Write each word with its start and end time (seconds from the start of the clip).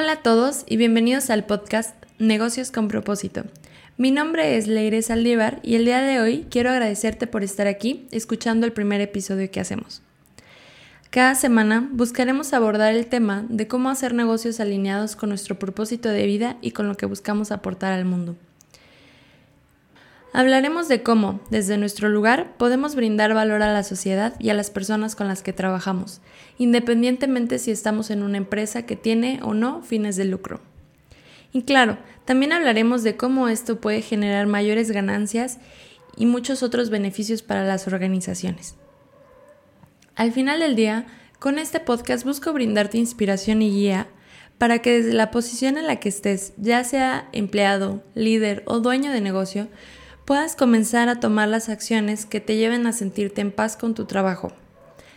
Hola 0.00 0.12
a 0.12 0.22
todos 0.22 0.62
y 0.68 0.76
bienvenidos 0.76 1.28
al 1.28 1.44
podcast 1.44 1.92
Negocios 2.20 2.70
con 2.70 2.86
propósito. 2.86 3.42
Mi 3.96 4.12
nombre 4.12 4.56
es 4.56 4.68
Leire 4.68 5.02
Saldívar 5.02 5.58
y 5.64 5.74
el 5.74 5.84
día 5.86 6.00
de 6.00 6.20
hoy 6.20 6.46
quiero 6.50 6.70
agradecerte 6.70 7.26
por 7.26 7.42
estar 7.42 7.66
aquí 7.66 8.06
escuchando 8.12 8.64
el 8.64 8.72
primer 8.72 9.00
episodio 9.00 9.50
que 9.50 9.58
hacemos. 9.58 10.00
Cada 11.10 11.34
semana 11.34 11.88
buscaremos 11.90 12.52
abordar 12.52 12.94
el 12.94 13.06
tema 13.06 13.44
de 13.48 13.66
cómo 13.66 13.90
hacer 13.90 14.14
negocios 14.14 14.60
alineados 14.60 15.16
con 15.16 15.30
nuestro 15.30 15.58
propósito 15.58 16.10
de 16.10 16.26
vida 16.26 16.58
y 16.62 16.70
con 16.70 16.86
lo 16.86 16.94
que 16.94 17.06
buscamos 17.06 17.50
aportar 17.50 17.92
al 17.92 18.04
mundo. 18.04 18.36
Hablaremos 20.32 20.88
de 20.88 21.02
cómo, 21.02 21.40
desde 21.50 21.78
nuestro 21.78 22.08
lugar, 22.10 22.56
podemos 22.58 22.94
brindar 22.94 23.32
valor 23.32 23.62
a 23.62 23.72
la 23.72 23.82
sociedad 23.82 24.34
y 24.38 24.50
a 24.50 24.54
las 24.54 24.70
personas 24.70 25.16
con 25.16 25.26
las 25.26 25.42
que 25.42 25.54
trabajamos, 25.54 26.20
independientemente 26.58 27.58
si 27.58 27.70
estamos 27.70 28.10
en 28.10 28.22
una 28.22 28.36
empresa 28.36 28.84
que 28.84 28.94
tiene 28.94 29.40
o 29.42 29.54
no 29.54 29.82
fines 29.82 30.16
de 30.16 30.26
lucro. 30.26 30.60
Y 31.52 31.62
claro, 31.62 31.96
también 32.26 32.52
hablaremos 32.52 33.02
de 33.02 33.16
cómo 33.16 33.48
esto 33.48 33.80
puede 33.80 34.02
generar 34.02 34.46
mayores 34.46 34.90
ganancias 34.90 35.58
y 36.14 36.26
muchos 36.26 36.62
otros 36.62 36.90
beneficios 36.90 37.42
para 37.42 37.64
las 37.64 37.86
organizaciones. 37.86 38.74
Al 40.14 40.32
final 40.32 40.60
del 40.60 40.76
día, 40.76 41.06
con 41.38 41.58
este 41.58 41.80
podcast 41.80 42.24
busco 42.24 42.52
brindarte 42.52 42.98
inspiración 42.98 43.62
y 43.62 43.70
guía 43.70 44.08
para 44.58 44.80
que 44.80 44.98
desde 45.00 45.14
la 45.14 45.30
posición 45.30 45.78
en 45.78 45.86
la 45.86 45.96
que 46.00 46.08
estés, 46.08 46.52
ya 46.56 46.84
sea 46.84 47.28
empleado, 47.32 48.02
líder 48.14 48.64
o 48.66 48.80
dueño 48.80 49.12
de 49.12 49.20
negocio, 49.20 49.68
puedas 50.28 50.56
comenzar 50.56 51.08
a 51.08 51.20
tomar 51.20 51.48
las 51.48 51.70
acciones 51.70 52.26
que 52.26 52.40
te 52.40 52.58
lleven 52.58 52.86
a 52.86 52.92
sentirte 52.92 53.40
en 53.40 53.50
paz 53.50 53.78
con 53.78 53.94
tu 53.94 54.04
trabajo, 54.04 54.52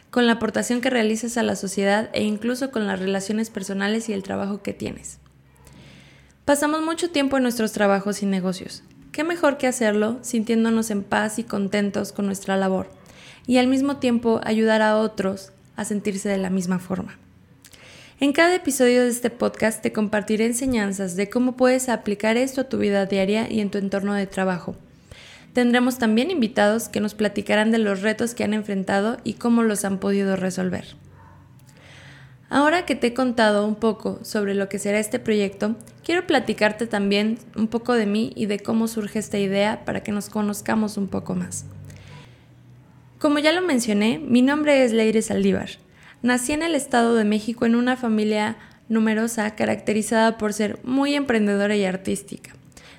con 0.10 0.26
la 0.26 0.32
aportación 0.32 0.80
que 0.80 0.90
realizas 0.90 1.36
a 1.36 1.44
la 1.44 1.58
sociedad 1.58 2.10
e 2.14 2.24
incluso 2.24 2.72
con 2.72 2.88
las 2.88 2.98
relaciones 2.98 3.50
personales 3.50 4.08
y 4.08 4.14
el 4.14 4.24
trabajo 4.24 4.62
que 4.64 4.72
tienes. 4.72 5.20
Pasamos 6.46 6.82
mucho 6.82 7.12
tiempo 7.12 7.36
en 7.36 7.44
nuestros 7.44 7.74
trabajos 7.74 8.24
y 8.24 8.26
negocios. 8.26 8.84
¿Qué 9.12 9.26
mejor 9.26 9.58
que 9.58 9.68
hacerlo 9.68 10.18
sintiéndonos 10.22 10.90
en 10.92 11.04
paz 11.04 11.40
y 11.40 11.44
contentos 11.44 12.14
con 12.14 12.26
nuestra 12.26 12.56
labor 12.56 12.90
y 13.46 13.58
al 13.58 13.68
mismo 13.68 13.98
tiempo 13.98 14.40
ayudar 14.46 14.82
a 14.82 14.98
otros 14.98 15.52
a 15.76 15.84
sentirse 15.84 16.30
de 16.30 16.38
la 16.38 16.50
misma 16.50 16.80
forma? 16.80 17.20
En 18.22 18.32
cada 18.32 18.56
episodio 18.56 19.02
de 19.04 19.10
este 19.10 19.30
podcast 19.30 19.82
te 19.82 19.92
compartiré 19.92 20.46
enseñanzas 20.46 21.18
de 21.18 21.30
cómo 21.30 21.58
puedes 21.58 21.90
aplicar 21.90 22.38
esto 22.38 22.62
a 22.62 22.70
tu 22.70 22.78
vida 22.78 23.06
diaria 23.08 23.52
y 23.52 23.60
en 23.60 23.72
tu 23.72 23.78
entorno 23.78 24.14
de 24.14 24.26
trabajo. 24.26 24.78
Tendremos 25.54 25.98
también 25.98 26.32
invitados 26.32 26.88
que 26.88 27.02
nos 27.02 27.14
platicarán 27.14 27.72
de 27.72 27.78
los 27.78 28.02
retos 28.02 28.34
que 28.34 28.44
han 28.44 28.54
enfrentado 28.54 29.18
y 29.24 29.34
cómo 29.34 29.64
los 29.64 29.84
han 29.84 30.00
podido 30.00 30.36
resolver. 30.36 30.86
Ahora 32.50 32.86
que 32.86 32.96
te 32.96 33.08
he 33.08 33.14
contado 33.14 33.66
un 33.66 33.76
poco 33.76 34.20
sobre 34.24 34.56
lo 34.56 34.68
que 34.68 34.80
será 34.80 35.00
este 35.00 35.20
proyecto, 35.20 35.76
quiero 36.04 36.28
platicarte 36.28 36.86
también 36.86 37.38
un 37.56 37.68
poco 37.68 37.94
de 37.94 38.06
mí 38.06 38.34
y 38.36 38.46
de 38.46 38.60
cómo 38.60 38.88
surge 38.88 39.20
esta 39.20 39.40
idea 39.40 39.86
para 39.86 40.04
que 40.04 40.12
nos 40.12 40.30
conozcamos 40.30 40.98
un 40.98 41.08
poco 41.08 41.34
más. 41.34 41.66
Como 43.20 43.40
ya 43.40 43.52
lo 43.52 43.62
mencioné, 43.62 44.20
mi 44.20 44.42
nombre 44.42 44.84
es 44.84 44.94
Leire 44.94 45.22
Saldívar. 45.22 45.70
Nací 46.22 46.54
en 46.54 46.64
el 46.64 46.76
Estado 46.76 47.16
de 47.16 47.24
México 47.24 47.66
en 47.66 47.76
una 47.76 47.96
familia 47.96 48.58
numerosa 48.90 49.56
caracterizada 49.56 50.38
por 50.38 50.54
ser 50.54 50.80
muy 50.84 51.16
emprendedora 51.16 51.76
y 51.76 51.86
artística. 51.86 52.54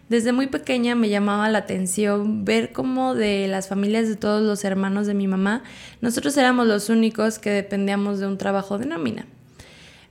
Desde 0.09 0.33
muy 0.33 0.47
pequeña 0.47 0.95
me 0.95 1.09
llamaba 1.09 1.49
la 1.49 1.59
atención 1.59 2.45
ver 2.45 2.73
cómo 2.73 3.15
de 3.15 3.49
las 3.49 3.69
familias 3.69 4.09
de 4.09 4.17
todos 4.17 4.43
los 4.43 4.65
hermanos 4.65 5.07
de 5.07 5.15
mi 5.15 5.27
mamá, 5.27 5.63
nosotros 6.01 6.37
éramos 6.37 6.67
los 6.67 6.89
únicos 6.91 7.39
que 7.39 7.51
dependíamos 7.51 8.19
de 8.19 8.27
un 8.27 8.37
trabajo 8.39 8.79
de 8.79 8.87
nómina 8.87 9.27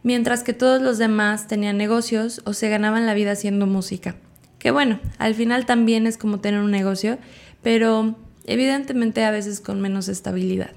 mientras 0.04 0.44
que 0.44 0.54
todos 0.54 0.82
los 0.82 0.98
demás 0.98 1.48
tenían 1.48 1.78
negocios 1.78 2.42
o 2.46 2.54
se 2.54 2.70
ganaban 2.70 3.06
la 3.06 3.14
vida 3.14 3.32
haciendo 3.32 3.68
música. 3.68 4.16
Que 4.60 4.72
bueno, 4.72 5.00
al 5.18 5.36
final 5.36 5.66
también 5.66 6.08
es 6.08 6.18
como 6.18 6.40
tener 6.40 6.62
un 6.62 6.72
negocio, 6.72 7.18
pero 7.62 8.16
evidentemente 8.46 9.24
a 9.24 9.32
veces 9.32 9.60
con 9.60 9.82
menos 9.82 10.08
estabilidad. 10.08 10.72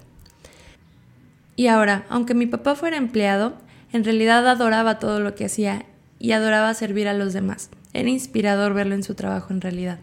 Y 1.56 1.69
ahora, 1.69 2.04
aunque 2.08 2.34
mi 2.34 2.46
papá 2.46 2.75
fuera 2.75 2.96
empleado, 2.96 3.56
en 3.92 4.04
realidad 4.04 4.46
adoraba 4.48 4.98
todo 4.98 5.20
lo 5.20 5.34
que 5.34 5.44
hacía 5.44 5.86
y 6.19 6.32
adoraba 6.32 6.75
servir 6.75 7.08
a 7.08 7.14
los 7.14 7.32
demás. 7.32 7.70
Era 7.94 8.10
inspirador 8.10 8.75
verlo 8.75 8.94
en 8.94 9.03
su 9.03 9.15
trabajo 9.15 9.55
en 9.55 9.62
realidad. 9.62 9.99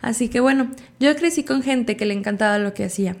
Así 0.00 0.28
que 0.28 0.38
bueno, 0.38 0.70
yo 1.00 1.16
crecí 1.16 1.42
con 1.42 1.62
gente 1.62 1.96
que 1.96 2.06
le 2.06 2.14
encantaba 2.14 2.58
lo 2.58 2.72
que 2.72 2.84
hacía 2.84 3.16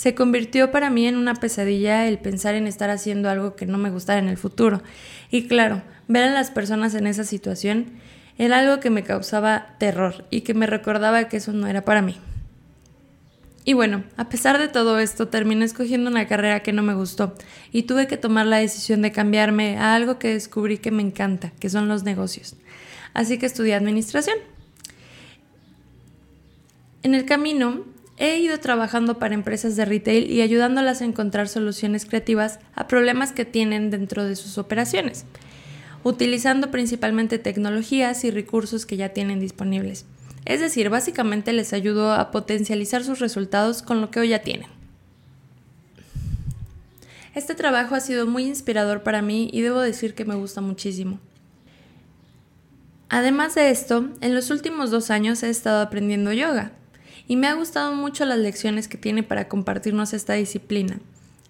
se 0.00 0.14
convirtió 0.14 0.70
para 0.70 0.88
mí 0.88 1.06
en 1.06 1.16
una 1.16 1.34
pesadilla 1.34 2.08
el 2.08 2.18
pensar 2.18 2.54
en 2.54 2.66
estar 2.66 2.88
haciendo 2.88 3.28
algo 3.28 3.54
que 3.54 3.66
no 3.66 3.76
me 3.76 3.90
gustara 3.90 4.18
en 4.18 4.28
el 4.28 4.38
futuro. 4.38 4.82
Y 5.30 5.46
claro, 5.46 5.82
ver 6.08 6.24
a 6.24 6.30
las 6.30 6.50
personas 6.50 6.94
en 6.94 7.06
esa 7.06 7.24
situación 7.24 7.84
era 8.38 8.60
algo 8.60 8.80
que 8.80 8.88
me 8.88 9.02
causaba 9.02 9.76
terror 9.78 10.24
y 10.30 10.40
que 10.40 10.54
me 10.54 10.66
recordaba 10.66 11.28
que 11.28 11.36
eso 11.36 11.52
no 11.52 11.66
era 11.66 11.84
para 11.84 12.00
mí. 12.00 12.16
Y 13.66 13.74
bueno, 13.74 14.04
a 14.16 14.30
pesar 14.30 14.58
de 14.58 14.68
todo 14.68 14.98
esto, 14.98 15.28
terminé 15.28 15.66
escogiendo 15.66 16.10
una 16.10 16.26
carrera 16.26 16.60
que 16.60 16.72
no 16.72 16.82
me 16.82 16.94
gustó 16.94 17.34
y 17.70 17.82
tuve 17.82 18.06
que 18.06 18.16
tomar 18.16 18.46
la 18.46 18.56
decisión 18.56 19.02
de 19.02 19.12
cambiarme 19.12 19.76
a 19.76 19.94
algo 19.94 20.18
que 20.18 20.28
descubrí 20.28 20.78
que 20.78 20.90
me 20.90 21.02
encanta, 21.02 21.52
que 21.60 21.68
son 21.68 21.88
los 21.88 22.04
negocios. 22.04 22.56
Así 23.14 23.38
que 23.38 23.46
estudié 23.46 23.74
administración. 23.74 24.38
En 27.02 27.14
el 27.14 27.24
camino 27.24 27.84
He 28.20 28.38
ido 28.38 28.60
trabajando 28.60 29.18
para 29.18 29.32
empresas 29.32 29.76
de 29.76 29.86
retail 29.86 30.30
y 30.30 30.42
ayudándolas 30.42 31.00
a 31.00 31.06
encontrar 31.06 31.48
soluciones 31.48 32.04
creativas 32.04 32.58
a 32.74 32.86
problemas 32.86 33.32
que 33.32 33.46
tienen 33.46 33.88
dentro 33.88 34.26
de 34.26 34.36
sus 34.36 34.58
operaciones, 34.58 35.24
utilizando 36.04 36.70
principalmente 36.70 37.38
tecnologías 37.38 38.22
y 38.24 38.30
recursos 38.30 38.84
que 38.84 38.98
ya 38.98 39.14
tienen 39.14 39.40
disponibles. 39.40 40.04
Es 40.44 40.60
decir, 40.60 40.90
básicamente 40.90 41.54
les 41.54 41.72
ayudo 41.72 42.12
a 42.12 42.30
potencializar 42.30 43.04
sus 43.04 43.20
resultados 43.20 43.80
con 43.80 44.02
lo 44.02 44.10
que 44.10 44.20
hoy 44.20 44.28
ya 44.28 44.40
tienen. 44.40 44.68
Este 47.34 47.54
trabajo 47.54 47.94
ha 47.94 48.00
sido 48.00 48.26
muy 48.26 48.44
inspirador 48.44 49.02
para 49.02 49.22
mí 49.22 49.48
y 49.50 49.62
debo 49.62 49.80
decir 49.80 50.12
que 50.14 50.26
me 50.26 50.34
gusta 50.34 50.60
muchísimo. 50.60 51.20
Además 53.10 53.56
de 53.56 53.70
esto, 53.70 54.08
en 54.20 54.34
los 54.36 54.52
últimos 54.52 54.92
dos 54.92 55.10
años 55.10 55.42
he 55.42 55.50
estado 55.50 55.82
aprendiendo 55.82 56.32
yoga 56.32 56.70
y 57.26 57.34
me 57.34 57.48
ha 57.48 57.54
gustado 57.54 57.92
mucho 57.92 58.24
las 58.24 58.38
lecciones 58.38 58.86
que 58.86 58.98
tiene 58.98 59.24
para 59.24 59.48
compartirnos 59.48 60.12
esta 60.12 60.34
disciplina, 60.34 61.00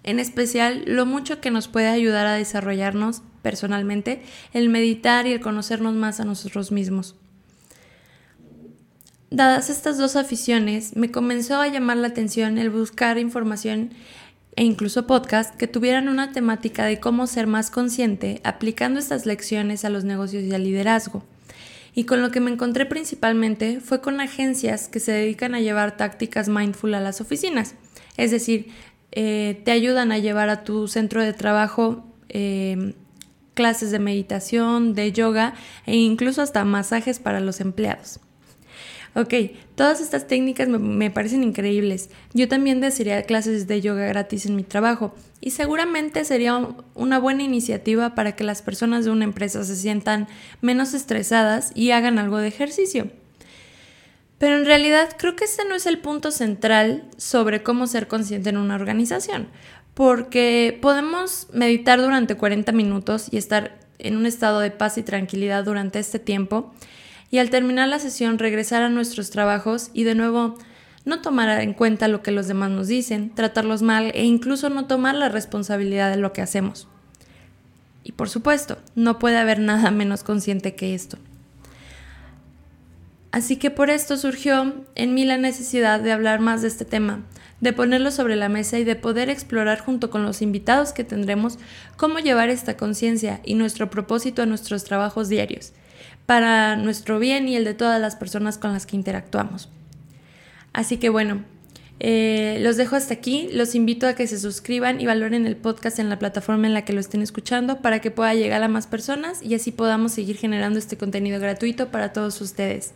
en 0.01 0.19
especial 0.19 0.83
lo 0.87 1.05
mucho 1.05 1.39
que 1.39 1.51
nos 1.51 1.67
puede 1.67 1.87
ayudar 1.87 2.25
a 2.25 2.33
desarrollarnos 2.33 3.21
personalmente, 3.43 4.23
el 4.53 4.69
meditar 4.69 5.27
y 5.27 5.33
el 5.33 5.39
conocernos 5.39 5.93
más 5.93 6.19
a 6.19 6.25
nosotros 6.25 6.71
mismos. 6.71 7.15
Dadas 9.29 9.69
estas 9.69 9.99
dos 9.99 10.15
aficiones, 10.15 10.95
me 10.95 11.11
comenzó 11.11 11.61
a 11.61 11.67
llamar 11.67 11.97
la 11.97 12.07
atención 12.07 12.57
el 12.57 12.71
buscar 12.71 13.19
información 13.19 13.91
e 14.55 14.63
incluso 14.63 15.05
podcast 15.05 15.55
que 15.55 15.67
tuvieran 15.67 16.09
una 16.09 16.31
temática 16.31 16.85
de 16.85 16.99
cómo 16.99 17.27
ser 17.27 17.45
más 17.45 17.69
consciente 17.69 18.41
aplicando 18.43 18.99
estas 18.99 19.27
lecciones 19.27 19.85
a 19.85 19.91
los 19.91 20.03
negocios 20.03 20.43
y 20.43 20.55
al 20.55 20.63
liderazgo 20.63 21.23
y 21.93 22.05
con 22.05 22.21
lo 22.21 22.31
que 22.31 22.39
me 22.39 22.51
encontré 22.51 22.85
principalmente 22.85 23.79
fue 23.81 24.01
con 24.01 24.21
agencias 24.21 24.87
que 24.87 24.99
se 24.99 25.11
dedican 25.11 25.55
a 25.55 25.59
llevar 25.59 25.97
tácticas 25.97 26.47
mindful 26.49 26.93
a 26.93 27.01
las 27.01 27.21
oficinas. 27.21 27.75
Es 28.17 28.31
decir, 28.31 28.69
eh, 29.11 29.61
te 29.65 29.71
ayudan 29.71 30.11
a 30.11 30.17
llevar 30.17 30.49
a 30.49 30.63
tu 30.63 30.87
centro 30.87 31.21
de 31.21 31.33
trabajo 31.33 32.05
eh, 32.29 32.93
clases 33.53 33.91
de 33.91 33.99
meditación, 33.99 34.93
de 34.93 35.11
yoga 35.11 35.53
e 35.85 35.95
incluso 35.97 36.41
hasta 36.41 36.63
masajes 36.63 37.19
para 37.19 37.41
los 37.41 37.59
empleados. 37.59 38.19
Ok, 39.13 39.33
todas 39.75 39.99
estas 39.99 40.25
técnicas 40.27 40.69
me, 40.69 41.11
parecen 41.11 41.43
increíbles. 41.43 42.09
Yo 42.33 42.47
también 42.47 42.79
desearía 42.79 43.23
clases 43.23 43.67
de 43.67 43.81
yoga 43.81 44.05
gratis 44.05 44.45
en 44.45 44.55
mi 44.55 44.63
trabajo 44.63 45.13
y 45.41 45.51
seguramente 45.51 46.23
sería 46.23 46.65
una 46.95 47.19
buena 47.19 47.43
iniciativa 47.43 48.15
para 48.15 48.37
que 48.37 48.45
las 48.45 48.61
personas 48.61 49.03
de 49.03 49.11
una 49.11 49.25
empresa 49.25 49.65
se 49.65 49.75
sientan 49.75 50.29
menos 50.61 50.93
estresadas 50.93 51.73
y 51.75 51.91
hagan 51.91 52.19
algo 52.19 52.37
de 52.37 52.47
ejercicio. 52.47 53.11
Pero 54.37 54.57
en 54.57 54.65
realidad 54.65 55.09
creo 55.17 55.35
que 55.35 55.43
este 55.43 55.65
no 55.65 55.75
es 55.75 55.85
el 55.87 55.99
punto 55.99 56.31
central 56.31 57.03
sobre 57.17 57.63
cómo 57.63 57.87
ser 57.87 58.07
consciente 58.07 58.49
en 58.49 58.57
una 58.57 58.75
organización, 58.75 59.49
porque 59.93 60.79
podemos 60.81 61.47
meditar 61.51 62.01
durante 62.01 62.35
40 62.35 62.71
minutos 62.71 63.27
y 63.29 63.37
estar 63.37 63.77
en 63.99 64.15
un 64.15 64.25
estado 64.25 64.61
de 64.61 64.71
paz 64.71 64.97
y 64.97 65.03
tranquilidad 65.03 65.65
durante 65.65 65.99
este 65.99 66.17
tiempo 66.17 66.73
y 67.31 67.39
al 67.39 67.49
terminar 67.49 67.87
la 67.87 67.99
sesión 67.99 68.37
regresar 68.37 68.83
a 68.83 68.89
nuestros 68.89 69.31
trabajos 69.31 69.89
y 69.93 70.03
de 70.03 70.15
nuevo 70.15 70.57
no 71.05 71.21
tomar 71.21 71.61
en 71.61 71.73
cuenta 71.73 72.07
lo 72.07 72.21
que 72.21 72.31
los 72.31 72.47
demás 72.47 72.69
nos 72.69 72.87
dicen, 72.87 73.33
tratarlos 73.33 73.81
mal 73.81 74.11
e 74.13 74.25
incluso 74.25 74.69
no 74.69 74.85
tomar 74.85 75.15
la 75.15 75.29
responsabilidad 75.29 76.11
de 76.11 76.17
lo 76.17 76.33
que 76.33 76.41
hacemos. 76.41 76.87
Y 78.03 78.11
por 78.11 78.29
supuesto, 78.29 78.77
no 78.95 79.17
puede 79.17 79.37
haber 79.37 79.59
nada 79.59 79.89
menos 79.91 80.23
consciente 80.23 80.75
que 80.75 80.93
esto. 80.93 81.17
Así 83.31 83.55
que 83.55 83.71
por 83.71 83.89
esto 83.89 84.17
surgió 84.17 84.73
en 84.95 85.13
mí 85.13 85.23
la 85.23 85.37
necesidad 85.37 86.01
de 86.01 86.11
hablar 86.11 86.41
más 86.41 86.61
de 86.61 86.67
este 86.67 86.83
tema, 86.83 87.21
de 87.61 87.71
ponerlo 87.71 88.11
sobre 88.11 88.35
la 88.35 88.49
mesa 88.49 88.77
y 88.77 88.83
de 88.83 88.97
poder 88.97 89.29
explorar 89.29 89.79
junto 89.79 90.09
con 90.09 90.23
los 90.23 90.41
invitados 90.41 90.91
que 90.91 91.05
tendremos 91.05 91.57
cómo 91.95 92.19
llevar 92.19 92.49
esta 92.49 92.75
conciencia 92.75 93.39
y 93.45 93.53
nuestro 93.53 93.89
propósito 93.89 94.41
a 94.41 94.47
nuestros 94.47 94.83
trabajos 94.83 95.29
diarios, 95.29 95.71
para 96.25 96.75
nuestro 96.75 97.19
bien 97.19 97.47
y 97.47 97.55
el 97.55 97.65
de 97.65 97.73
todas 97.73 97.99
las 97.99 98.15
personas 98.15 98.57
con 98.57 98.73
las 98.73 98.85
que 98.85 98.95
interactuamos. 98.95 99.69
Así 100.73 100.97
que 100.97 101.09
bueno, 101.09 101.43
eh, 102.03 102.57
los 102.61 102.77
dejo 102.77 102.95
hasta 102.95 103.13
aquí. 103.13 103.49
Los 103.53 103.75
invito 103.75 104.07
a 104.07 104.13
que 104.13 104.25
se 104.25 104.39
suscriban 104.39 104.99
y 104.99 105.05
valoren 105.05 105.45
el 105.45 105.55
podcast 105.55 105.99
en 105.99 106.09
la 106.09 106.17
plataforma 106.17 106.65
en 106.65 106.73
la 106.73 106.83
que 106.83 106.93
lo 106.93 106.99
estén 106.99 107.21
escuchando 107.21 107.81
para 107.81 107.99
que 108.01 108.09
pueda 108.09 108.33
llegar 108.33 108.63
a 108.63 108.67
más 108.67 108.87
personas 108.87 109.43
y 109.43 109.53
así 109.53 109.71
podamos 109.71 110.11
seguir 110.11 110.37
generando 110.37 110.79
este 110.79 110.97
contenido 110.97 111.39
gratuito 111.39 111.89
para 111.89 112.11
todos 112.11 112.41
ustedes. 112.41 112.93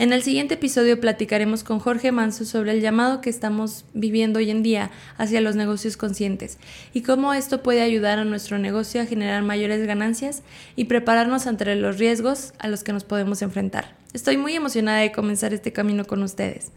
En 0.00 0.14
el 0.14 0.22
siguiente 0.22 0.54
episodio 0.54 0.98
platicaremos 0.98 1.62
con 1.62 1.78
Jorge 1.78 2.10
Manso 2.10 2.46
sobre 2.46 2.72
el 2.72 2.80
llamado 2.80 3.20
que 3.20 3.28
estamos 3.28 3.84
viviendo 3.92 4.38
hoy 4.38 4.50
en 4.50 4.62
día 4.62 4.90
hacia 5.18 5.42
los 5.42 5.56
negocios 5.56 5.98
conscientes 5.98 6.56
y 6.94 7.02
cómo 7.02 7.34
esto 7.34 7.62
puede 7.62 7.82
ayudar 7.82 8.18
a 8.18 8.24
nuestro 8.24 8.56
negocio 8.56 9.02
a 9.02 9.04
generar 9.04 9.42
mayores 9.42 9.86
ganancias 9.86 10.42
y 10.74 10.86
prepararnos 10.86 11.46
ante 11.46 11.76
los 11.76 11.98
riesgos 11.98 12.54
a 12.58 12.68
los 12.68 12.82
que 12.82 12.94
nos 12.94 13.04
podemos 13.04 13.42
enfrentar. 13.42 13.94
Estoy 14.14 14.38
muy 14.38 14.54
emocionada 14.54 15.00
de 15.00 15.12
comenzar 15.12 15.52
este 15.52 15.70
camino 15.70 16.06
con 16.06 16.22
ustedes. 16.22 16.72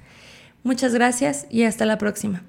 Muchas 0.63 0.93
gracias 0.93 1.47
y 1.49 1.63
hasta 1.63 1.85
la 1.85 1.97
próxima. 1.97 2.43